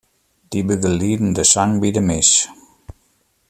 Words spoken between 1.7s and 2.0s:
by